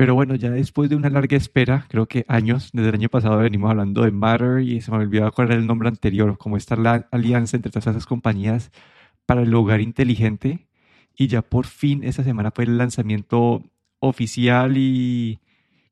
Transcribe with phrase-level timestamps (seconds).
[0.00, 3.36] Pero bueno, ya después de una larga espera, creo que años, desde el año pasado
[3.36, 6.74] venimos hablando de Matter y se me olvidó cuál era el nombre anterior, como esta
[6.74, 8.70] la alianza entre todas esas compañías
[9.26, 10.68] para el hogar inteligente.
[11.14, 13.62] Y ya por fin esta semana fue el lanzamiento
[13.98, 15.38] oficial y,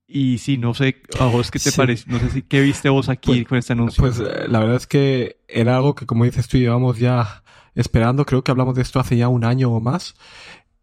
[0.07, 3.11] y sí, no sé, a vos qué te parece, no sé si qué viste vos
[3.11, 4.03] aquí pues, con este anuncio.
[4.03, 7.43] Pues eh, la verdad es que era algo que como dices tú llevamos ya
[7.75, 10.14] esperando, creo que hablamos de esto hace ya un año o más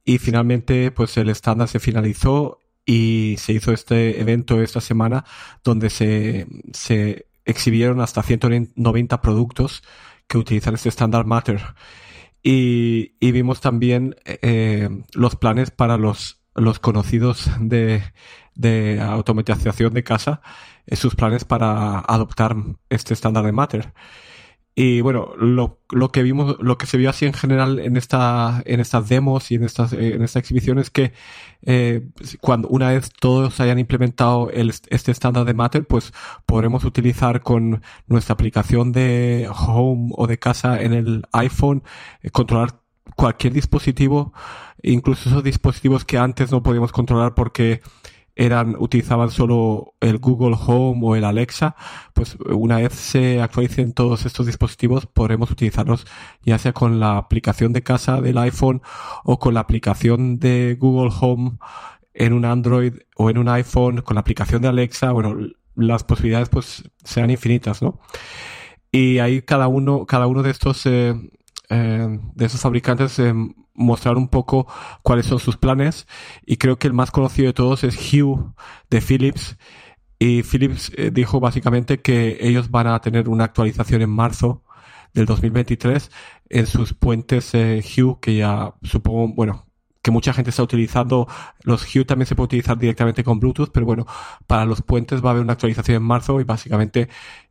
[0.06, 5.26] y finalmente pues el estándar se finalizó y se hizo este evento esta semana
[5.64, 9.84] donde se, se exhibieron hasta 190 productos
[10.28, 11.62] que utilizan este estándar Matter.
[12.44, 18.04] Y, y, vimos también eh, los planes para los, los conocidos de,
[18.54, 20.42] de automatización de casa,
[20.86, 22.56] eh, sus planes para adoptar
[22.90, 23.94] este estándar de Matter.
[24.78, 28.62] Y bueno, lo, lo, que vimos, lo que se vio así en general en esta,
[28.66, 31.14] en estas demos y en estas, en esta exhibición es que
[31.62, 32.10] eh,
[32.42, 36.12] cuando una vez todos hayan implementado el, este estándar de Matter, pues
[36.46, 41.84] podremos utilizar con nuestra aplicación de home o de casa en el iPhone,
[42.22, 42.82] eh, controlar
[43.16, 44.34] cualquier dispositivo,
[44.84, 47.82] incluso esos dispositivos que antes no podíamos controlar porque
[48.36, 51.76] eran, utilizaban solo el Google Home o el Alexa,
[52.14, 56.06] pues una vez se actualicen todos estos dispositivos podremos utilizarlos
[56.44, 58.82] ya sea con la aplicación de casa del iPhone
[59.24, 61.58] o con la aplicación de Google Home
[62.14, 65.36] en un Android o en un iPhone, con la aplicación de Alexa, bueno,
[65.76, 68.00] las posibilidades pues sean infinitas, ¿no?
[68.92, 71.14] Y ahí cada uno, cada uno de estos, eh,
[71.70, 73.34] eh, de esos fabricantes eh,
[73.76, 74.68] mostrar un poco
[75.04, 76.08] cuáles son sus planes
[76.46, 78.38] y creo que el más conocido de todos es Hue
[78.90, 79.58] de Philips
[80.18, 84.64] y Philips eh, dijo básicamente que ellos van a tener una actualización en marzo
[85.14, 86.12] del 2023
[86.50, 89.66] en sus puentes eh, Hue que ya supongo, bueno,
[90.02, 91.28] que mucha gente está utilizando.
[91.64, 94.06] Los Hue también se puede utilizar directamente con Bluetooth, pero bueno,
[94.46, 97.10] para los puentes va a haber una actualización en marzo y básicamente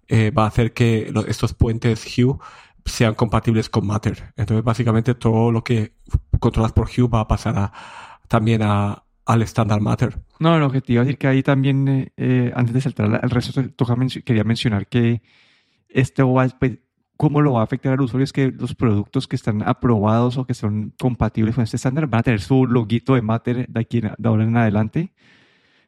[0.08, 2.38] eh, va a hacer que estos puentes Hue
[2.84, 4.32] sean compatibles con Matter.
[4.36, 5.94] Entonces, básicamente todo lo que
[6.38, 7.72] controlas por Hue va a pasar a,
[8.28, 10.18] también a, al estándar Matter.
[10.38, 13.30] No, lo que te iba a decir que ahí también, eh, antes de saltar al
[13.30, 13.62] resto,
[14.24, 15.22] quería mencionar que
[15.88, 16.78] esto va, pues,
[17.16, 20.46] cómo lo va a afectar al usuario es que los productos que están aprobados o
[20.46, 24.00] que son compatibles con este estándar van a tener su loguito de Matter de aquí
[24.00, 25.12] de ahora en adelante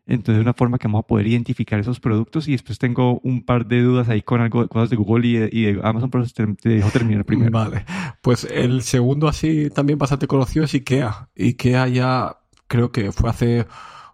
[0.09, 3.67] entonces, una forma que vamos a poder identificar esos productos y después tengo un par
[3.67, 6.91] de dudas ahí con algo de cosas de Google y de, Amazon, pero te, dejo
[6.91, 7.51] terminar primero.
[7.51, 7.85] Vale.
[8.23, 11.29] Pues el segundo así también bastante conocido es IKEA.
[11.37, 13.67] IKEA ya creo que fue hace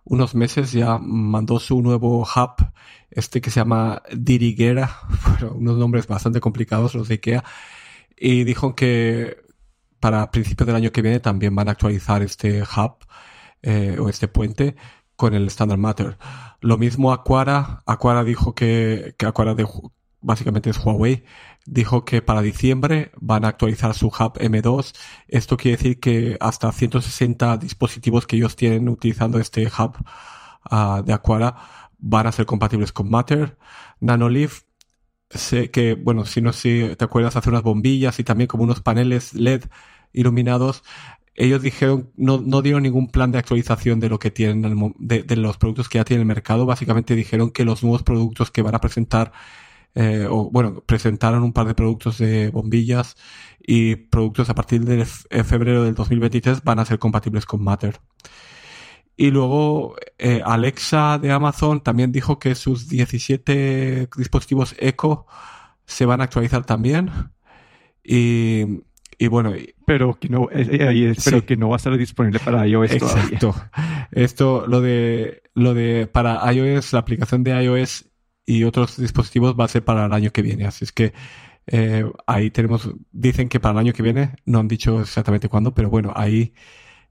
[0.05, 2.67] unos meses ya mandó su nuevo hub,
[3.11, 4.97] este que se llama Diriguera,
[5.55, 7.45] unos nombres bastante complicados los de IKEA,
[8.17, 9.37] y dijo que
[10.01, 12.97] para principios del año que viene también van a actualizar este hub
[13.63, 14.75] eh, o este puente
[15.17, 16.19] con el Standard Matter.
[16.61, 17.83] Lo mismo Aquara.
[17.87, 19.67] Aquara dijo que, que Aquara de,
[20.21, 21.25] básicamente es Huawei.
[21.67, 24.95] Dijo que para diciembre van a actualizar su hub M2.
[25.29, 29.97] Esto quiere decir que hasta 160 dispositivos que ellos tienen utilizando este hub
[30.71, 31.57] uh, de Aquara
[31.99, 33.57] van a ser compatibles con Matter.
[34.01, 34.63] Nanoleaf
[35.31, 38.81] sé que, bueno, si no si te acuerdas, hace unas bombillas y también como unos
[38.81, 39.65] paneles LED
[40.13, 40.83] iluminados
[41.35, 45.37] ellos dijeron, no, no dieron ningún plan de actualización de lo que tienen, de, de,
[45.37, 46.67] los productos que ya tienen el mercado.
[46.67, 49.33] Básicamente dijeron que los nuevos productos que van a presentar,
[49.95, 53.17] eh, o bueno, presentaron un par de productos de bombillas
[53.61, 55.05] y productos a partir de
[55.45, 58.01] febrero del 2023 van a ser compatibles con Matter.
[59.17, 65.27] Y luego eh, Alexa de Amazon también dijo que sus 17 dispositivos Echo
[65.87, 67.11] se van a actualizar también.
[68.05, 68.83] Y
[69.23, 69.53] y bueno,
[69.93, 73.55] pero que no, eh, eh, pero que no va a estar disponible para iOS exacto.
[74.11, 78.07] Esto, lo de, lo de para iOS, la aplicación de iOS
[78.47, 80.65] y otros dispositivos va a ser para el año que viene.
[80.65, 81.13] Así es que
[81.67, 85.75] eh, ahí tenemos, dicen que para el año que viene, no han dicho exactamente cuándo,
[85.75, 86.55] pero bueno, ahí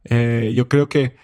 [0.05, 1.17] eh, yo creo que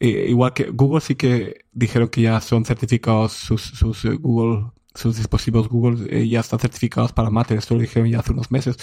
[0.00, 5.68] igual que Google sí que dijeron que ya son certificados sus, sus Google sus dispositivos
[5.68, 8.76] Google eh, ya están certificados para Matter, esto lo dijeron ya hace unos meses.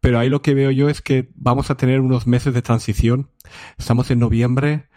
[0.00, 3.30] Pero ahí lo que veo yo es que vamos a tener unos meses de transición.
[3.78, 4.88] Estamos en noviembre,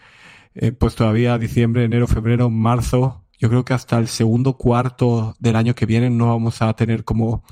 [0.56, 3.24] eh, pues todavía diciembre, enero, febrero, marzo.
[3.40, 7.04] Yo creo que hasta el segundo cuarto del año que viene no vamos a tener
[7.04, 7.44] como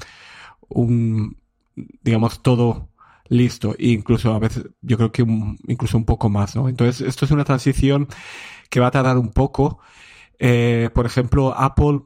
[0.67, 1.37] un,
[1.75, 2.89] digamos, todo
[3.29, 3.75] listo.
[3.77, 5.23] E incluso a veces, yo creo que
[5.67, 6.69] incluso un poco más, ¿no?
[6.69, 8.07] Entonces, esto es una transición
[8.69, 9.79] que va a tardar un poco.
[10.39, 12.01] Eh, por ejemplo, Apple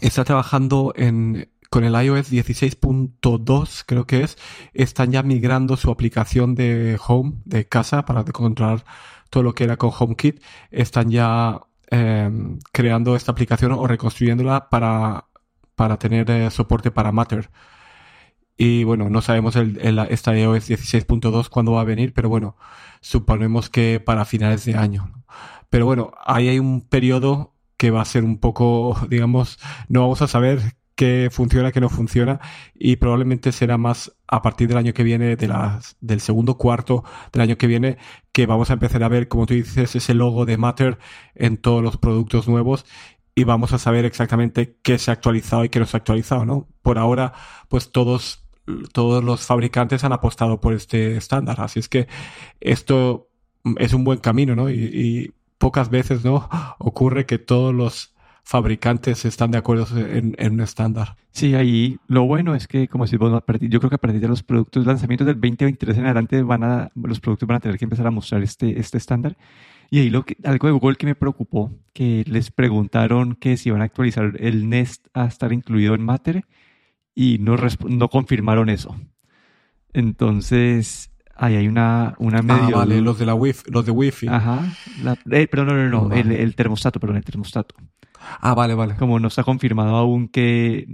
[0.00, 4.36] está trabajando en con el iOS 16.2, creo que es,
[4.74, 8.84] están ya migrando su aplicación de Home, de casa, para controlar
[9.30, 10.42] todo lo que era con HomeKit.
[10.70, 15.28] Están ya em, creando esta aplicación o reconstruyéndola para,
[15.74, 17.50] para tener eh, soporte para Matter.
[18.58, 19.78] Y bueno, no sabemos el,
[20.10, 22.54] esta iOS 16.2 cuándo va a venir, pero bueno,
[23.00, 25.24] suponemos que para finales de año.
[25.70, 27.51] Pero bueno, ahí hay un periodo
[27.82, 29.58] que va a ser un poco, digamos,
[29.88, 30.60] no vamos a saber
[30.94, 32.38] qué funciona, qué no funciona,
[32.76, 37.02] y probablemente será más a partir del año que viene, de las, del segundo cuarto
[37.32, 37.98] del año que viene,
[38.30, 40.98] que vamos a empezar a ver, como tú dices, ese logo de Matter
[41.34, 42.86] en todos los productos nuevos
[43.34, 46.44] y vamos a saber exactamente qué se ha actualizado y qué no se ha actualizado,
[46.44, 46.68] ¿no?
[46.82, 47.32] Por ahora,
[47.68, 48.44] pues todos,
[48.92, 52.06] todos los fabricantes han apostado por este estándar, así es que
[52.60, 53.28] esto
[53.78, 54.70] es un buen camino, ¿no?
[54.70, 56.48] y pocas veces, ¿no?
[56.80, 58.12] Ocurre que todos los
[58.42, 61.14] fabricantes están de acuerdo en, un estándar.
[61.30, 63.30] Sí, ahí lo bueno es que, como si vos,
[63.60, 66.90] yo creo que a partir de los productos, lanzamientos del 2023 en adelante, van a,
[66.96, 69.36] los productos van a tener que empezar a mostrar este, este estándar.
[69.88, 73.68] Y ahí lo que, algo de Google que me preocupó, que les preguntaron que si
[73.68, 76.44] iban a actualizar el Nest a estar incluido en Matter
[77.14, 77.56] y no,
[77.86, 78.96] no confirmaron eso.
[79.92, 81.11] Entonces,
[81.42, 82.76] Ahí hay una, una ah, medio...
[82.76, 84.28] Ah, vale, los de la wifi, los de wifi.
[84.28, 84.60] Ajá.
[85.28, 87.74] Eh, perdón, no, no, no, el, termostato, perdón, el termostato.
[88.40, 88.94] Ah, vale, vale.
[88.94, 90.86] Como no está confirmado aún que,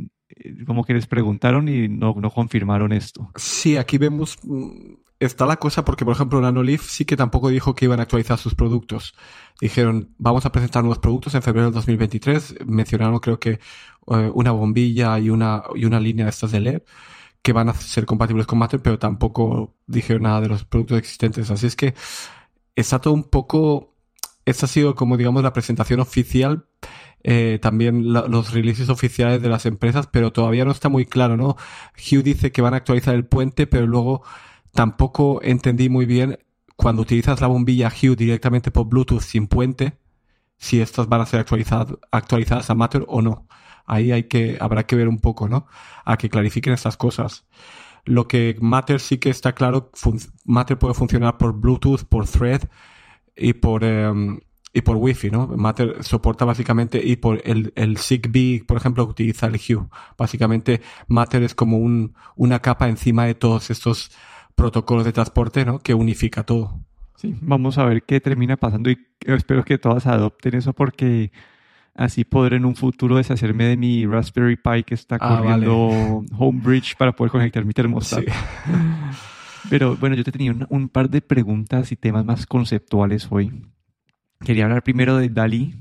[0.67, 3.31] como que les preguntaron y no, no confirmaron esto.
[3.37, 7.75] Sí, aquí vemos, mm, está la cosa porque, por ejemplo, Nanolife sí que tampoco dijo
[7.75, 9.15] que iban a actualizar sus productos.
[9.61, 12.65] Dijeron, vamos a presentar nuevos productos en febrero del 2023.
[12.65, 16.83] Mencionaron, creo que, eh, una bombilla y una, y una línea de estas de LED
[17.43, 21.51] que van a ser compatibles con Matter, pero tampoco dijeron nada de los productos existentes.
[21.51, 21.95] Así es que
[22.77, 23.95] está todo un poco.
[24.45, 26.67] Esta ha sido como, digamos, la presentación oficial,
[27.23, 31.57] eh, también los releases oficiales de las empresas, pero todavía no está muy claro, ¿no?
[31.97, 34.23] Hugh dice que van a actualizar el puente, pero luego
[34.73, 36.39] tampoco entendí muy bien
[36.77, 39.99] cuando utilizas la bombilla Hue directamente por Bluetooth sin puente,
[40.57, 43.49] si estas van a ser actualizadas, actualizadas a Matter o no
[43.89, 45.67] ahí hay que, habrá que ver un poco, ¿no?
[46.05, 47.47] A que clarifiquen estas cosas.
[48.05, 49.91] Lo que Matter sí que está claro,
[50.45, 52.63] Matter puede funcionar por Bluetooth, por Thread
[53.37, 54.41] y por, em,
[54.73, 55.49] y por Wi-Fi, ¿no?
[55.49, 59.89] Matter soporta básicamente, y por el, el Zigbee, por ejemplo, utiliza el Hue.
[60.17, 64.13] Básicamente, Matter es como un, una capa encima de todos estos
[64.55, 65.79] protocolos de transporte, ¿no?
[65.79, 66.81] Que unifica todo.
[67.17, 71.33] Sí, vamos a ver qué termina pasando y espero que todas adopten eso porque
[71.99, 76.95] Así podré en un futuro deshacerme de mi Raspberry Pi que está ah, corriendo Homebridge
[76.97, 78.31] para poder conectar mi termostato.
[79.69, 83.67] Pero bueno, yo te tenía un, par de preguntas y temas más conceptuales hoy.
[84.45, 85.75] Quería hablar primero de Dalí.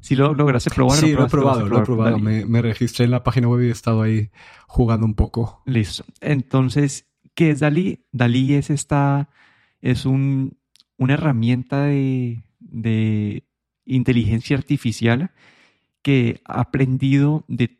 [0.00, 0.96] ¿Sí lo lograste probar?
[0.96, 2.18] Sí, lo he probado, lo he probado.
[2.18, 4.30] Me, registré en la página web y he estado ahí
[4.66, 5.62] jugando un poco.
[5.66, 6.02] Listo.
[6.22, 8.06] Entonces, ¿qué es Dalí?
[8.10, 9.28] Dalí es esta,
[9.82, 10.56] es un,
[10.96, 13.44] una herramienta de, de
[13.84, 15.30] inteligencia artificial
[16.02, 17.78] que ha aprendido de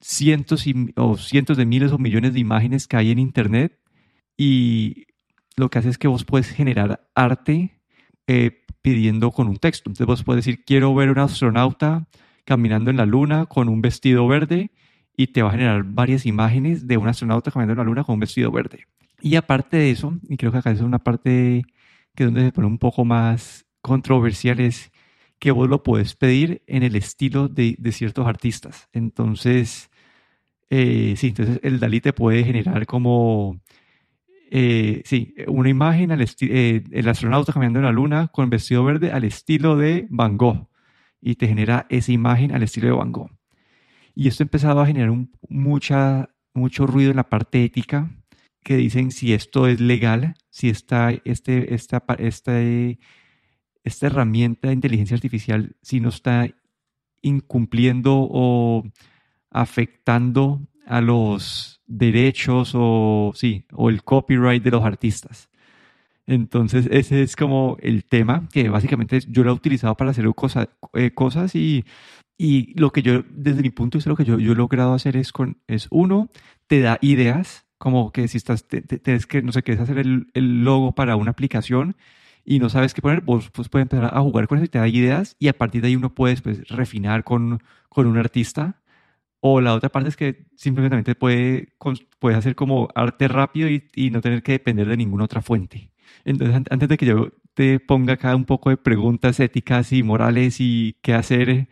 [0.00, 3.78] cientos y, o cientos de miles o millones de imágenes que hay en Internet
[4.36, 5.06] y
[5.56, 7.80] lo que hace es que vos puedes generar arte
[8.26, 9.88] eh, pidiendo con un texto.
[9.88, 12.06] Entonces vos puedes decir, quiero ver un astronauta
[12.44, 14.70] caminando en la luna con un vestido verde
[15.16, 18.14] y te va a generar varias imágenes de un astronauta caminando en la luna con
[18.14, 18.86] un vestido verde.
[19.22, 21.64] Y aparte de eso, y creo que acá es una parte
[22.14, 24.90] que es donde se pone un poco más controversial, es
[25.38, 28.88] que vos lo puedes pedir en el estilo de, ciertos artistas.
[28.92, 29.90] Entonces,
[30.70, 33.60] eh, sí, entonces el Dalí te puede generar como,
[34.50, 39.12] eh, sí, una imagen, al eh, el astronauta caminando en la luna con vestido verde
[39.12, 40.68] al estilo de Van Gogh
[41.20, 43.30] y te genera esa imagen al estilo de Van Gogh.
[44.14, 45.12] Y esto ha empezado a generar
[45.48, 48.10] mucha, mucho ruido en la parte ética,
[48.62, 52.98] que dicen si esto es legal, si está, este, esta, este,
[53.84, 56.48] esta herramienta de inteligencia artificial si no está
[57.22, 58.84] incumpliendo o
[59.50, 65.48] afectando a los derechos o sí, o el copyright de los artistas.
[66.26, 70.24] Entonces, ese es como el tema que básicamente yo lo he utilizado para hacer
[70.94, 71.84] eh, cosas y,
[72.38, 74.94] y, lo que yo, desde mi punto de vista, lo que yo, yo he logrado
[74.94, 76.30] hacer es, con, es uno,
[76.66, 80.64] te da ideas, como que si estás, te, que, no sé, quieres hacer el, el
[80.64, 81.96] logo para una aplicación
[82.44, 84.78] y no sabes qué poner, vos pues, puedes empezar a jugar con eso y te
[84.78, 88.80] da ideas y a partir de ahí uno puede pues, refinar con, con un artista.
[89.40, 91.74] O la otra parte es que simplemente puede,
[92.18, 95.90] puedes hacer como arte rápido y, y, no tener que depender de ninguna otra fuente.
[96.24, 100.56] Entonces, antes de que yo te ponga acá un poco de preguntas éticas y morales
[100.60, 101.68] y qué hacer,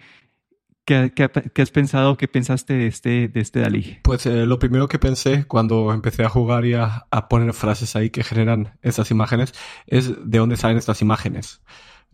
[0.84, 1.12] ¿Qué,
[1.58, 3.98] has pensado, qué pensaste de este, de este Dalí?
[4.02, 8.10] Pues eh, lo primero que pensé cuando empecé a jugar y a, poner frases ahí
[8.10, 9.54] que generan estas imágenes
[9.86, 11.62] es de dónde salen estas imágenes.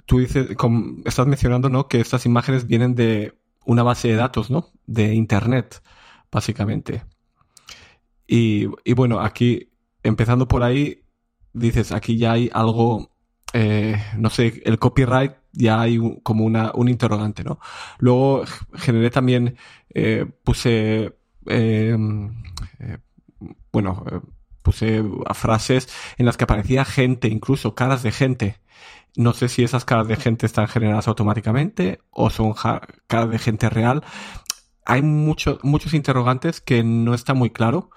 [0.05, 0.49] Tú dices,
[1.05, 1.89] estás mencionando, ¿no?
[1.89, 4.71] Que estas imágenes vienen de una base de datos, ¿no?
[4.87, 5.83] De Internet,
[6.31, 7.05] básicamente.
[8.27, 9.73] Y, y bueno, aquí,
[10.03, 11.05] empezando por ahí,
[11.55, 13.11] dices, aquí ya hay algo
[13.53, 17.59] eh, no sé, el copyright ya hay como una, un interrogante, ¿no?
[17.99, 19.57] Luego generé también,
[19.93, 22.43] eh, puse, em,
[22.79, 22.99] eh,
[23.73, 24.05] bueno,
[24.63, 25.03] puse
[25.35, 25.89] frases
[26.19, 28.61] en las que aparecía gente, incluso caras de gente.
[29.17, 32.55] No sé si esas caras de gente están generadas automáticamente o son
[33.09, 34.05] caras de gente real.
[34.87, 37.91] Hay muchos muchos interrogantes que no está muy claro.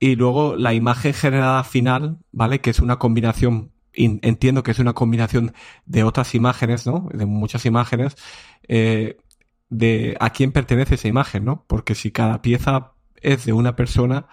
[0.00, 2.60] Y luego la imagen generada final, ¿vale?
[2.60, 5.54] Que es una combinación entiendo que es una combinación
[5.86, 7.08] de otras imágenes, ¿no?
[7.12, 8.16] De muchas imágenes,
[8.68, 9.16] eh,
[9.68, 11.64] de a quién pertenece esa imagen, ¿no?
[11.66, 14.26] Porque si cada pieza es de una persona,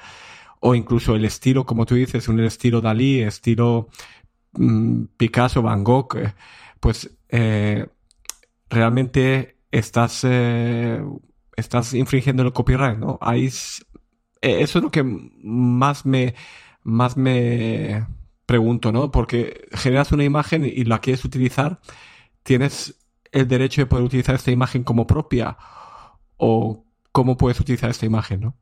[0.60, 3.90] o incluso el estilo, como tú dices, un estilo Dalí, estilo
[4.54, 6.34] mm, Picasso, Van Gogh, eh,
[6.80, 7.88] pues eh,
[8.70, 10.26] realmente estás,
[11.56, 13.18] estás infringiendo el copyright, ¿no?
[13.22, 13.84] Ahí, eso
[14.42, 16.36] es lo que más me,
[16.84, 18.06] más me,
[18.52, 19.12] pregunto, ¿no?
[19.12, 21.80] Porque generas una imagen y la quieres utilizar,
[22.44, 23.00] ¿tienes
[23.32, 25.56] el derecho de poder utilizar esta imagen como propia?
[26.36, 28.58] ¿O cómo puedes utilizar esta imagen, no?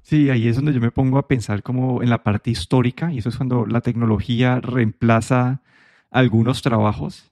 [0.00, 3.18] Sí, ahí es donde yo me pongo a pensar como en la parte histórica, y
[3.18, 5.60] eso es cuando la tecnología reemplaza
[6.10, 7.30] algunos trabajos.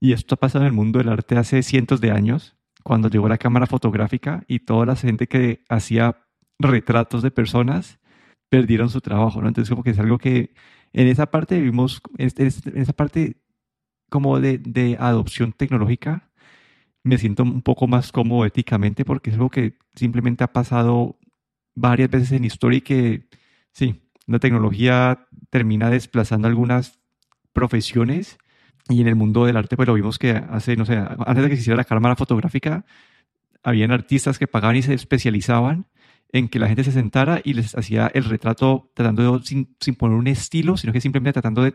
[0.00, 3.26] Y esto ha pasado en el mundo del arte hace cientos de años, cuando llegó
[3.26, 6.18] la cámara fotográfica y toda la gente que hacía
[6.58, 8.00] retratos de personas
[8.50, 9.48] perdieron su trabajo, ¿no?
[9.48, 10.52] Entonces como que es algo que
[10.92, 12.30] en esa parte vimos, en
[12.74, 13.36] esa parte
[14.08, 16.30] como de, adopción tecnológica,
[17.04, 21.18] me siento un poco más cómodo éticamente porque es algo que simplemente ha pasado
[21.74, 23.28] varias veces en historia y que,
[23.72, 27.00] sí, la tecnología termina desplazando algunas
[27.52, 28.38] profesiones
[28.88, 31.50] y en el mundo del arte pues lo vimos que hace, no sé, antes de
[31.50, 32.84] que se hiciera la cámara fotográfica,
[33.62, 35.86] habían artistas que pagaban y se especializaban
[36.32, 39.94] en que la gente se sentara y les hacía el retrato tratando de, sin, sin,
[39.94, 41.74] poner un estilo, sino que simplemente tratando de,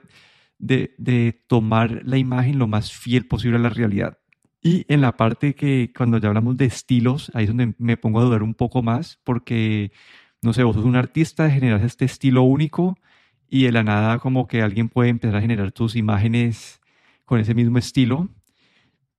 [0.59, 4.19] de, de, tomar la imagen lo más fiel posible a la realidad.
[4.61, 8.19] Y en la parte que cuando ya hablamos de estilos, ahí es donde me pongo
[8.19, 9.91] a dudar un poco más, porque,
[10.41, 12.97] no sé, vos sos un artista, generas este estilo único
[13.49, 16.79] y de la nada como que alguien puede empezar a generar tus imágenes
[17.25, 18.29] con ese mismo estilo,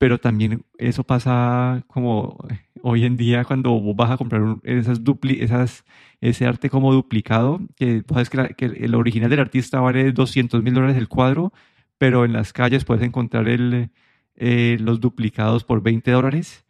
[0.05, 2.37] pero también eso pasa como
[2.83, 5.87] hoy en día cuando vos vas a comprar esas dupli, esas,
[6.21, 10.75] ese arte como duplicado, que sabes que, que, el original del artista vale 200 mil
[10.75, 11.55] dólares el cuadro,
[11.97, 13.93] pero en las calles puedes encontrar el,
[14.37, 16.67] eh, los duplicados por 20 dólares.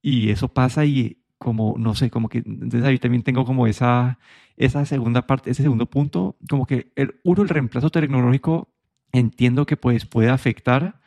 [0.00, 4.20] Y eso pasa y como, no sé, como que, entonces ahí también tengo como esa,
[4.56, 8.72] esa segunda parte, ese segundo punto, como que el, uno, el reemplazo tecnológico,
[9.10, 11.01] entiendo que pues puede afectar,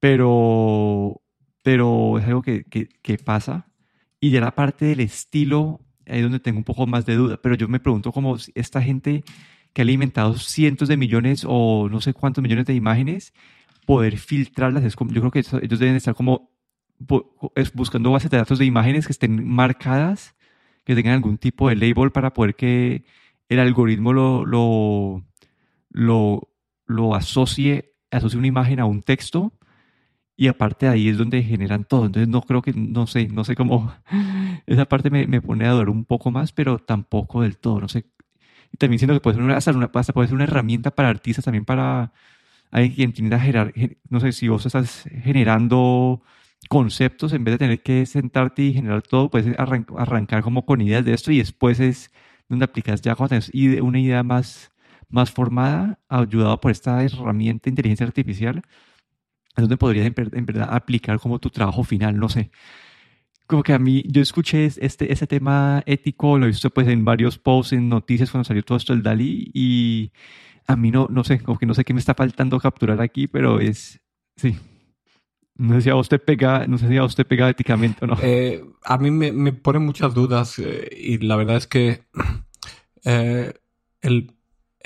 [0.00, 1.20] pero,
[1.62, 3.68] pero es algo que, que, que pasa
[4.20, 7.38] y de la parte del estilo, ahí es donde tengo un poco más de duda.
[7.40, 9.24] Pero yo me pregunto cómo esta gente
[9.72, 13.32] que ha alimentado cientos de millones o no sé cuántos millones de imágenes,
[13.86, 14.84] poder filtrarlas.
[14.84, 16.50] Es como, yo creo que ellos deben estar como
[17.74, 20.34] buscando bases de datos de imágenes que estén marcadas,
[20.84, 23.04] que tengan algún tipo de label para poder que
[23.48, 25.24] el algoritmo lo, lo,
[25.90, 26.50] lo,
[26.86, 29.52] lo asocie, asocie una imagen a un texto
[30.38, 32.06] y aparte ahí es donde generan todo.
[32.06, 33.92] Entonces no creo que, no sé, no sé cómo,
[34.66, 37.88] esa parte me, me pone a dudar un poco más, pero tampoco del todo, no
[37.88, 38.06] sé.
[38.72, 41.64] Y también siento que puede ser una, hasta una, ser una herramienta para artistas, también
[41.64, 42.12] para
[42.70, 43.74] alguien que entienda generar,
[44.10, 46.22] no sé, si vos estás generando
[46.68, 51.04] conceptos, en vez de tener que sentarte y generar todo, puedes arrancar como con ideas
[51.04, 52.12] de esto y después es
[52.48, 54.70] donde aplicas ya cuando tienes una idea más,
[55.08, 58.62] más formada, ayudado por esta herramienta de inteligencia artificial,
[59.62, 62.50] donde podrías en, verdad aplicar como tu trabajo final, no sé.
[63.46, 67.04] Como que a mí, yo escuché este, ese tema ético, lo he visto pues en
[67.04, 70.12] varios posts, en noticias cuando salió todo esto del Dalí y
[70.66, 73.26] a mí no, no sé, como que no sé qué me está faltando capturar aquí,
[73.26, 74.00] pero es,
[74.36, 74.56] sí.
[75.58, 78.16] No sé si a usted pega, no sé si a usted pega éticamente o no.
[78.22, 82.02] Eh, a mí me, me ponen muchas dudas eh, y la verdad es que
[83.04, 83.54] eh,
[84.00, 84.37] el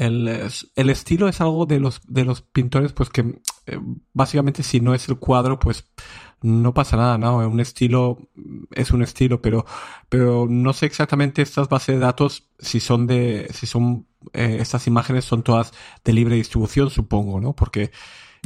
[0.06, 3.78] el, el, estilo es algo de los, de los pintores, pues que eh,
[4.12, 5.90] básicamente si no es el cuadro, pues
[6.42, 8.18] no pasa nada, no, un estilo
[8.72, 9.64] es un estilo, pero,
[10.08, 14.86] pero no sé exactamente estas bases de datos si son de, si son, eh, estas
[14.86, 15.72] imágenes son todas
[16.04, 17.54] de libre distribución, supongo, ¿no?
[17.54, 17.92] Porque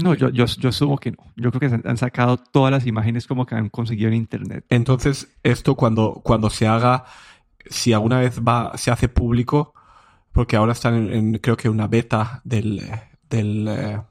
[0.03, 1.33] no, yo, yo, yo asumo que no.
[1.37, 4.67] Yo creo que han sacado todas las imágenes como que han conseguido en internet.
[4.69, 7.07] Entonces, esto cuando, cuando se haga,
[7.65, 9.73] si alguna vez va, se hace público,
[10.37, 12.83] porque ahora están en, creo que una beta del,
[13.31, 14.03] del, eh,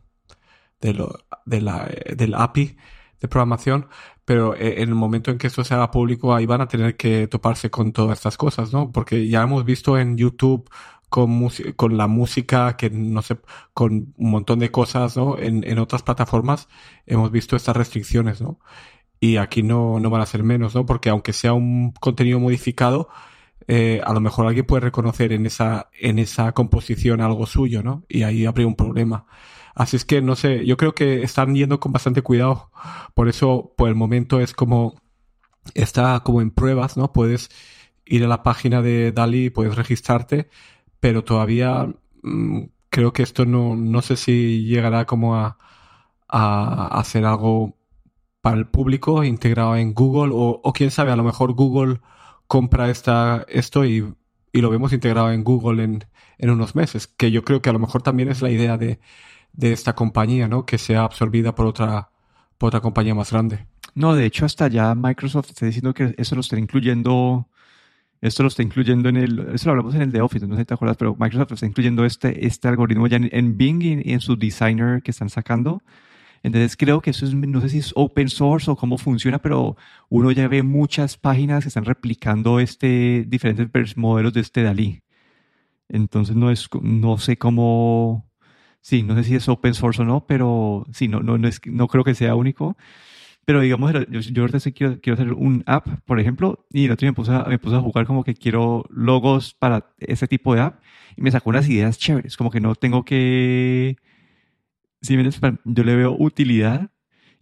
[0.82, 2.76] la, del API
[3.22, 3.90] de programación,
[4.26, 6.98] pero eh, en el momento en que esto se haga público, ahí van a tener
[6.98, 8.92] que toparse con todas estas cosas, ¿no?
[8.92, 10.68] Porque ya hemos visto en YouTube
[11.10, 13.38] con, con la música, que no sé,
[13.76, 15.38] con un montón de cosas, ¿no?
[15.38, 16.68] En, en otras plataformas
[17.06, 18.60] hemos visto estas restricciones, ¿no?
[19.20, 20.88] Y aquí no, no van a ser menos, ¿no?
[20.88, 23.10] Porque aunque sea un contenido modificado,
[23.68, 28.04] eh, a lo mejor alguien puede reconocer en esa, en esa composición algo suyo, ¿no?
[28.10, 29.26] Y ahí habría un problema.
[29.76, 32.72] Así es que, no sé, yo creo que están yendo con bastante cuidado.
[33.14, 34.96] Por eso, por el momento es como,
[35.74, 37.12] está como en pruebas, ¿no?
[37.14, 37.50] Puedes
[38.06, 40.50] ir a la página de Dali, puedes registrarte,
[41.00, 41.90] pero todavía
[42.24, 45.58] mm, creo que esto no, no sé si llegará como a,
[46.30, 47.78] a hacer algo
[48.42, 52.00] para el público integrado en Google o, o, quién sabe, a lo mejor Google
[52.48, 54.14] compra esta, esto y,
[54.52, 56.06] y lo vemos integrado en Google en,
[56.38, 59.00] en, unos meses, que yo creo que a lo mejor también es la idea de,
[59.54, 60.66] de esta compañía, ¿no?
[60.66, 62.12] Que sea absorbida por otra,
[62.58, 63.68] por otra compañía más grande.
[63.94, 67.48] No, de hecho hasta ya Microsoft está diciendo que eso lo está incluyendo
[68.22, 70.62] esto lo está incluyendo en el, eso lo hablamos en el de Office, no sé
[70.62, 74.20] si te acuerdas, pero Microsoft está incluyendo este, este algoritmo ya en, Bing y en
[74.20, 75.84] su designer que están sacando.
[76.46, 79.78] Entonces creo que eso es, no sé si es open source o cómo funciona, pero
[80.10, 85.02] uno ya ve muchas páginas que están replicando este, diferentes modelos de este DALI.
[85.90, 88.30] Entonces no es, no sé cómo,
[88.80, 91.60] sí, no sé si es open source o no, pero sí, no, no, no, es,
[91.66, 92.78] no creo que sea único.
[93.46, 97.06] Pero digamos, yo, yo ahorita quiero, quiero hacer un app, por ejemplo, y el otro
[97.06, 100.54] día me puse, a, me puse a jugar como que quiero logos para ese tipo
[100.54, 100.80] de app
[101.18, 103.98] y me sacó unas ideas chéveres, como que no tengo que...
[105.06, 106.92] Si yo le veo utilidad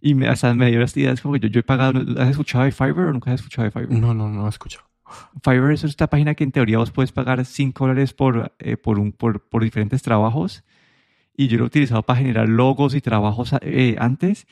[0.00, 2.00] y me, hasta me dio las ideas como que yo, yo he pagado...
[2.20, 3.90] ¿Has escuchado de Fiverr o nunca has escuchado de Fiverr?
[3.90, 4.84] No, no, no he escuchado.
[5.42, 8.98] Fiverr es esta página que en teoría vos puedes pagar 5 dólares por, eh, por,
[8.98, 10.64] un, por, por diferentes trabajos
[11.36, 14.46] y yo lo he utilizado para generar logos y trabajos eh, antes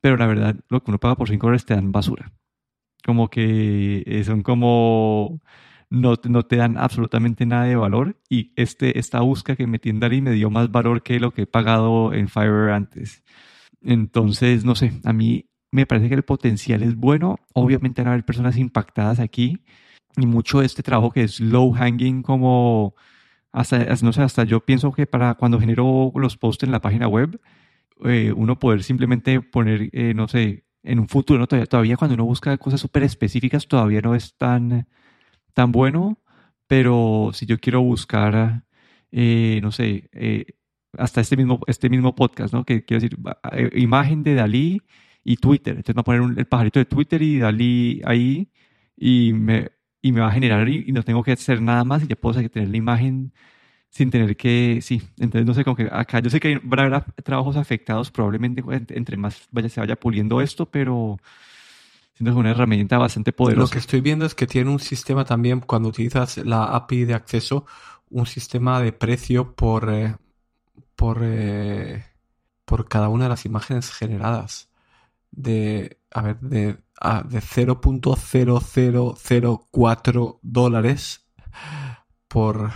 [0.00, 2.32] pero la verdad, lo que uno paga por 5 dólares te dan basura.
[3.04, 5.40] Como que eh, son como...
[5.90, 10.00] No, no te dan absolutamente nada de valor y este, esta búsqueda que metí en
[10.00, 13.22] Dalí me dio más valor que lo que he pagado en Fiverr antes.
[13.80, 17.38] Entonces, no sé, a mí me parece que el potencial es bueno.
[17.54, 19.62] Obviamente van a haber personas impactadas aquí
[20.16, 22.94] y mucho de este trabajo que es low hanging como
[23.52, 27.08] hasta, no sé, hasta yo pienso que para cuando genero los posts en la página
[27.08, 27.40] web,
[28.04, 31.46] eh, uno poder simplemente poner, eh, no sé, en un futuro, ¿no?
[31.46, 34.86] todavía, todavía cuando uno busca cosas súper específicas todavía no es tan,
[35.54, 36.18] tan bueno,
[36.66, 38.64] pero si yo quiero buscar,
[39.12, 40.10] eh, no sé,
[40.96, 42.64] hasta este mismo, este mismo podcast, ¿no?
[42.64, 43.18] Que quiero decir,
[43.74, 44.82] imagen de Dalí
[45.24, 45.76] y Twitter.
[45.76, 48.50] Entonces me voy a poner el pajarito de Twitter y Dalí ahí
[48.96, 49.70] y me,
[50.02, 52.40] y me va a generar y, no tengo que hacer nada más y ya puedo
[52.48, 53.32] tener la imagen
[53.90, 57.56] sin tener que, sí, entonces no sé, como que acá yo sé que haber trabajos
[57.56, 61.18] afectados probablemente entre más vaya, se vaya puliendo esto, pero
[62.18, 63.62] siento que es una herramienta bastante poderosa.
[63.62, 67.14] Lo que estoy viendo es que tiene un sistema también, cuando utilizas la API de
[67.14, 67.64] acceso,
[68.10, 70.16] un sistema de precio por, eh,
[70.96, 72.04] por, eh,
[72.64, 74.68] por cada una de las imágenes generadas.
[75.30, 76.78] De, a ver, de, de
[77.40, 81.28] 0.0004 dólares
[82.28, 82.72] por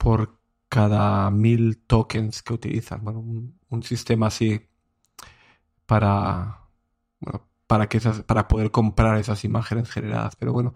[0.00, 3.04] por cada mil tokens que utilizan.
[3.04, 4.62] Bueno, un, sistema así
[5.84, 6.70] para,
[7.20, 10.34] bueno, para, que para poder comprar esas imágenes generadas.
[10.34, 10.74] Pero bueno,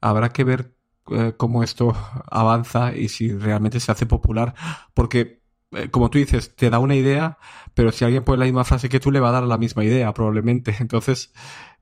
[0.00, 0.74] habrá que ver
[1.10, 1.94] eh, cómo esto
[2.30, 4.54] avanza y si realmente se hace popular.
[4.94, 7.36] Porque, eh, como tú dices, te da una idea,
[7.74, 9.84] pero si alguien pone la misma frase que tú, le va a dar la misma
[9.84, 10.74] idea, probablemente.
[10.80, 11.34] Entonces,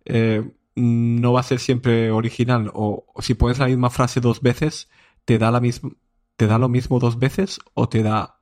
[0.04, 2.72] eh, no va a ser siempre original.
[2.74, 4.88] O, o si pones la misma frase dos veces,
[5.24, 5.90] te da la misma
[6.36, 8.37] ¿te da lo mismo dos veces o te da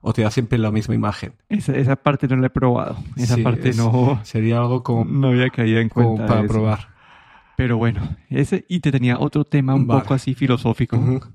[0.00, 1.34] o te da siempre la misma imagen?
[1.48, 2.96] Esa, esa parte no la he probado.
[3.16, 4.20] Esa parte no.
[4.24, 5.04] Sería algo como.
[5.04, 6.26] No había caído en cuenta.
[6.26, 6.88] para probar.
[7.56, 10.98] Pero bueno, ese, y te tenía otro tema un poco así filosófico.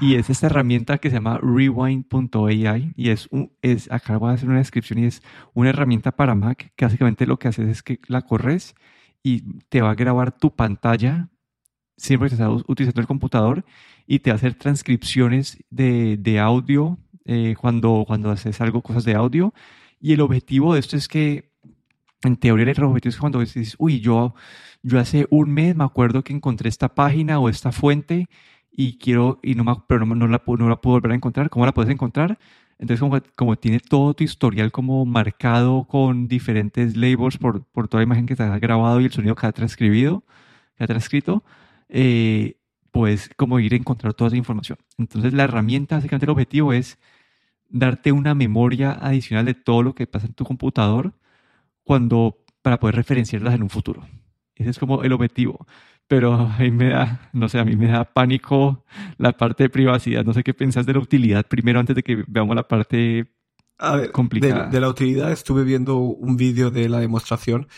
[0.00, 4.34] Y es esta herramienta que se llama rewind.ai y es, un, es, acá voy a
[4.34, 7.82] hacer una descripción y es una herramienta para Mac que básicamente lo que haces es
[7.82, 8.74] que la corres
[9.22, 11.28] y te va a grabar tu pantalla
[11.96, 13.64] siempre que estás utilizando el computador
[14.06, 19.04] y te va a hacer transcripciones de, de audio eh, cuando, cuando haces algo, cosas
[19.04, 19.54] de audio.
[20.00, 21.50] Y el objetivo de esto es que
[22.22, 24.34] en teoría el objetivo es cuando dices, uy, yo,
[24.82, 28.28] yo hace un mes me acuerdo que encontré esta página o esta fuente
[28.70, 31.50] y quiero, y no me, pero no, no, la, no la puedo volver a encontrar.
[31.50, 32.38] ¿Cómo la puedes encontrar?
[32.78, 38.00] Entonces, como, como, tiene todo tu historial como marcado con diferentes labels por, por toda
[38.00, 40.24] la imagen que te ha grabado y el sonido que ha transcribido,
[40.76, 41.44] que ha transcrito,
[41.88, 42.56] eh,
[42.94, 44.78] pues como ir a encontrar toda esa información.
[44.96, 46.96] Entonces, la herramienta, básicamente el objetivo es
[47.68, 51.12] darte una memoria adicional de todo lo que pasa en tu computador
[51.82, 54.06] cuando, para poder referenciarlas en un futuro.
[54.54, 55.66] Ese es como el objetivo
[56.06, 58.84] pero a mí me da, no sé, a mí me da pánico
[59.18, 60.24] la parte de privacidad.
[60.24, 63.26] No sé qué pensás de la utilidad primero antes de que veamos la parte
[63.78, 64.66] a ver, complicada.
[64.68, 67.68] De, la utilidad estuve viendo un vídeo de la demostración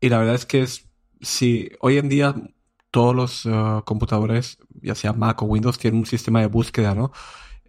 [0.00, 2.34] y la verdad es que es, si hoy en día
[2.92, 7.10] todos los uh, computadores, ya sea Mac o Windows, tienen un sistema de búsqueda, ¿no?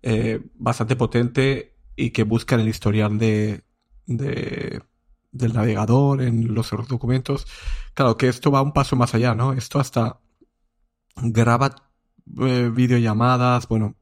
[0.03, 3.63] Eh, bastante potente y que buscan el historial de,
[4.05, 4.81] de
[5.31, 7.47] del navegador, en los documentos.
[7.93, 9.53] Claro que esto va un paso más allá, ¿no?
[9.53, 10.19] Esto hasta
[11.15, 11.73] graba
[12.41, 13.95] eh, videollamadas, bueno,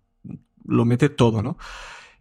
[0.65, 1.57] lo mete todo, ¿no?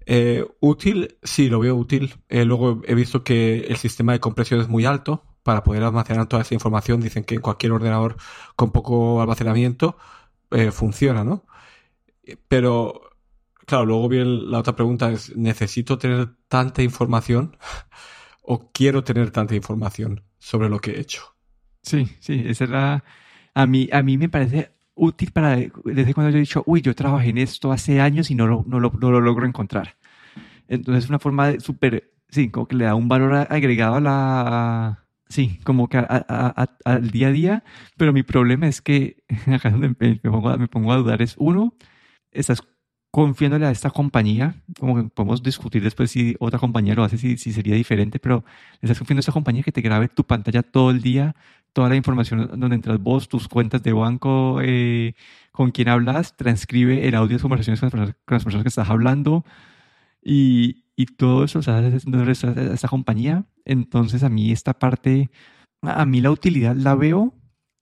[0.05, 2.15] Eh, útil, sí, lo veo útil.
[2.29, 6.27] Eh, luego he visto que el sistema de compresión es muy alto para poder almacenar
[6.27, 7.01] toda esa información.
[7.01, 8.17] Dicen que cualquier ordenador
[8.57, 9.97] con poco almacenamiento
[10.73, 11.47] funciona, ¿no?
[12.49, 13.01] Pero,
[13.67, 17.57] claro, luego viene la otra pregunta es, ¿necesito tener tanta información?
[18.43, 21.37] o quiero tener tanta información sobre lo que he hecho.
[21.83, 23.05] Sí, sí, esa era...
[23.55, 25.57] A mí, a mí me parece útil para...
[25.85, 28.65] Desde cuando yo he dicho, uy, yo trabajé en esto hace años y no lo,
[28.67, 29.97] no lo, no lo logro encontrar.
[30.69, 32.13] Entonces es una forma súper...
[32.29, 35.05] Sí, como que le da un valor agregado a la...
[35.31, 37.65] Sí, como que al día a día,
[37.97, 41.77] pero mi problema es que me pongo, me pongo a dudar es, uno,
[42.33, 42.63] estás
[43.13, 47.37] confiándole a esta compañía, como que podemos discutir después si otra compañía lo hace, si,
[47.39, 48.45] si sería diferente, pero
[48.83, 51.37] estás confiando a esta compañía que te grabe tu pantalla todo el día,
[51.73, 55.15] toda la información donde entras vos, tus cuentas de banco, eh,
[55.53, 58.15] con quién hablas, transcribe el audio de conversaciones con las
[58.45, 59.45] personas, que estás hablando
[60.23, 63.47] y, y todo eso, o sea, esta compañía.
[63.65, 65.31] Entonces a mí esta parte,
[65.83, 67.35] a mí la utilidad la veo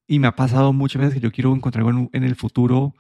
[0.07, 2.95] y me ha pasado muchas veces que yo quiero encontrar en, en el futuro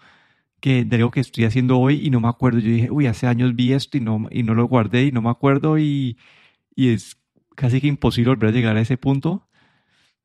[0.61, 2.59] que de algo que estoy haciendo hoy y no me acuerdo.
[2.59, 5.22] Yo dije, uy, hace años vi esto y no, y no lo guardé y no
[5.22, 6.18] me acuerdo y,
[6.74, 7.16] y es
[7.57, 9.48] casi que imposible volver a llegar a ese punto.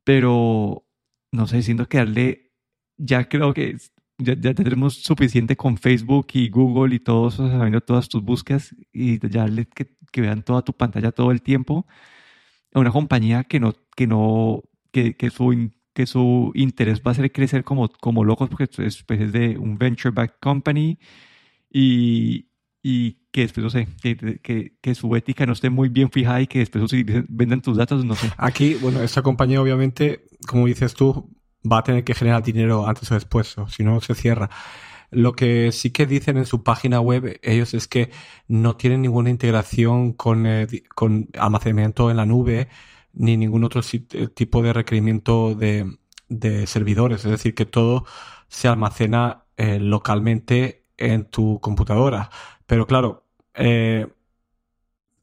[0.03, 0.86] Pero,
[1.32, 2.51] no sé, siento que darle,
[2.97, 3.77] ya creo que
[4.17, 8.76] ya, ya tenemos suficiente con Facebook y Google y todo eso, sabiendo todas tus búsquedas
[8.91, 11.86] y ya darle que, que vean toda tu pantalla todo el tiempo
[12.80, 17.32] una compañía que no, que no, que, que su que su interés va a ser
[17.32, 20.97] crecer como, como locos porque es, pues, es de un venture-backed company
[21.71, 22.47] y,
[22.82, 26.41] y que después, no sé, que, que, que, su ética no esté muy bien fijada
[26.41, 26.91] y que después
[27.30, 28.32] vendan tus datos, no sé.
[28.38, 31.30] Aquí, bueno, esta compañía obviamente, como dices tú,
[31.69, 34.49] va a tener que generar dinero antes o después, o si no se cierra.
[35.12, 38.10] Lo que sí que dicen en su página web ellos es que
[38.47, 42.67] no tienen ninguna integración con, eh, con almacenamiento en la nube,
[43.13, 45.97] ni ningún otro eh, tipo de requerimiento de,
[46.30, 47.26] de servidores.
[47.26, 48.06] Es decir, que todo
[48.47, 52.30] se almacena eh, localmente en tu computadora.
[52.65, 53.26] Pero claro,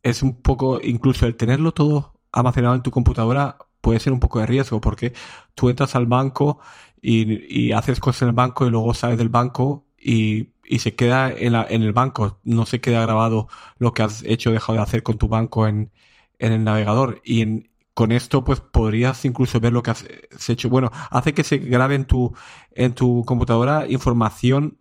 [0.03, 4.40] es un poco, incluso el tenerlo todo almacenado en tu computadora puede ser un poco
[4.40, 5.12] de riesgo porque
[5.55, 6.61] tú entras al banco
[7.03, 11.31] y, haces cosas en el banco y luego sales del banco y, y se queda
[11.31, 12.38] en, la, en el banco.
[12.45, 15.66] No se queda grabado lo que has hecho o dejado de hacer con tu banco
[15.66, 15.90] en,
[16.38, 17.21] en el navegador.
[17.25, 20.05] Y en, con esto pues podrías incluso ver lo que has,
[20.49, 20.69] hecho.
[20.71, 22.35] Bueno, hace que se grabe en tu,
[22.73, 24.79] en tu computadora información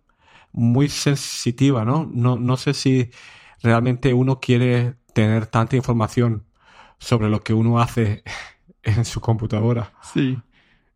[0.52, 2.08] muy sensitiva, ¿no?
[2.12, 2.36] ¿no?
[2.36, 3.10] No sé si
[3.62, 6.46] realmente uno quiere tener tanta información
[6.98, 8.22] sobre lo que uno hace
[8.82, 9.92] en su computadora.
[10.14, 10.38] Sí.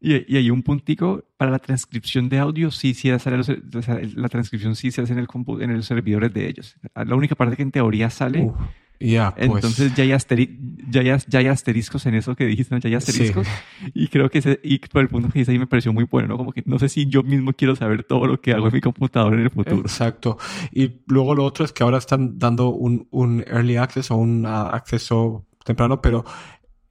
[0.01, 5.01] Y, hay un puntico para la transcripción de audio, sí, sí, la transcripción sí se
[5.01, 5.29] hace en, el
[5.63, 6.77] en los servidores de ellos.
[6.95, 8.53] La única parte que en teoría sale
[9.01, 9.47] ya, pues.
[9.47, 12.81] Entonces ya hay, ya, ya hay asteriscos en eso que dijiste, ¿no?
[12.81, 13.47] Ya hay asteriscos.
[13.93, 16.29] Y creo que ese, y por el punto que dice ahí me pareció muy bueno,
[16.29, 16.37] ¿no?
[16.37, 18.81] Como que no sé si yo mismo quiero saber todo lo que hago en mi
[18.81, 19.81] computador en el futuro.
[19.81, 20.39] Exacto.
[20.73, 24.47] Y luego lo otro es que ahora están dando un, un early access o un
[24.47, 26.25] uh, acceso temprano, pero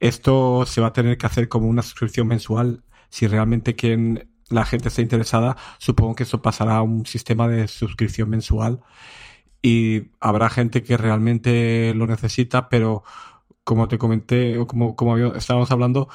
[0.04, 2.84] esto se va a tener que hacer como una suscripción mensual.
[3.08, 7.68] Si realmente quien la gente está interesada, supongo que eso pasará a un sistema de
[7.68, 8.80] suscripción mensual
[9.62, 13.02] y habrá gente que realmente lo necesita, pero
[13.64, 16.10] como te comenté, o como, como estábamos hablando,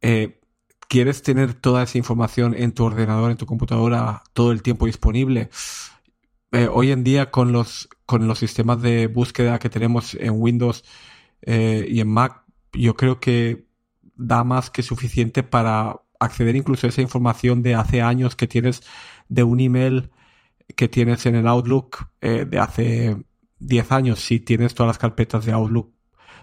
[0.00, 0.40] eh,
[0.88, 5.50] quieres tener toda esa información en tu ordenador, en tu computadora, todo el tiempo disponible.
[6.52, 10.84] Eh, hoy en día con los, con los sistemas de búsqueda que tenemos en Windows
[11.42, 12.43] eh, y en Mac,
[12.74, 13.66] yo creo que
[14.16, 18.82] da más que suficiente para acceder incluso a esa información de hace años que tienes
[19.28, 20.10] de un email
[20.76, 23.16] que tienes en el Outlook eh, de hace
[23.58, 25.92] 10 años, si tienes todas las carpetas de Outlook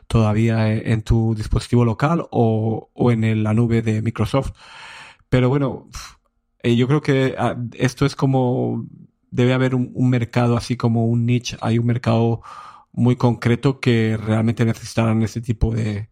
[0.08, 4.52] todavía eh, en tu dispositivo local o, o en la nube de Microsoft.
[5.30, 5.89] Pero bueno,
[6.63, 8.86] eh, yo creo que ah, esto es como,
[9.32, 12.41] debe haber un, mercado así como un niche, hay un mercado
[12.91, 16.10] muy concreto que realmente necesitarán ese tipo de,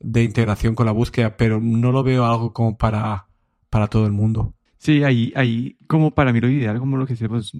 [0.00, 3.26] de integración con la búsqueda, pero no lo veo algo como para,
[3.70, 4.54] para todo el mundo.
[4.78, 7.56] Sí, ahí, ahí, como para mí lo ideal, como lo que decimos,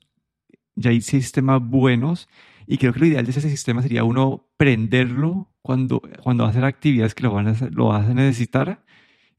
[0.74, 2.28] ya hay sistemas buenos
[2.66, 6.50] y creo que lo ideal de ese sistema sería uno prenderlo cuando, cuando va a
[6.50, 8.84] hacer actividades que lo, van a, lo vas a necesitar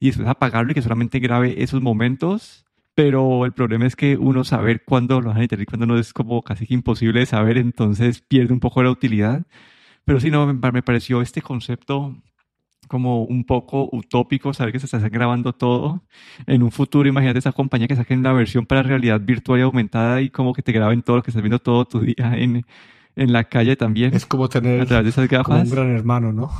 [0.00, 2.64] y después apagarlo y que solamente grabe esos momentos.
[2.94, 5.98] Pero el problema es que uno saber cuándo lo van a necesitar y cuándo no
[5.98, 9.46] es como casi que imposible de saber, entonces pierde un poco la utilidad.
[10.04, 12.16] Pero sí, no, me, me pareció este concepto
[12.88, 16.02] como un poco utópico saber que se está grabando todo
[16.46, 17.08] en un futuro.
[17.08, 20.62] Imagínate esa compañía que saquen la versión para realidad virtual y aumentada y como que
[20.62, 22.64] te graben todo lo que estás viendo todo tu día en,
[23.14, 24.14] en la calle también.
[24.14, 26.50] Es como tener un gran hermano, ¿no?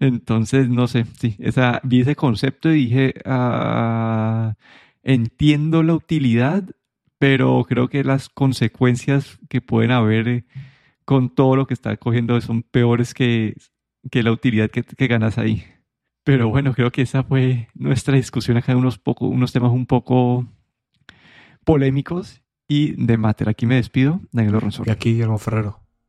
[0.00, 4.54] Entonces, no sé, sí, esa, vi ese concepto y dije, ah,
[5.02, 6.64] entiendo la utilidad,
[7.18, 10.44] pero creo que las consecuencias que pueden haber eh,
[11.04, 13.56] con todo lo que está cogiendo son peores que
[14.10, 15.64] que la utilidad que, ganas ahí.
[16.24, 19.86] Pero bueno, creo que esa fue nuestra discusión acá de unos, poco, unos temas un
[19.86, 20.46] poco
[21.64, 23.48] polémicos y de mater.
[23.48, 24.88] Aquí me despido, Daniel Ronzoro.
[24.88, 25.85] Y aquí Guillermo Ferrero.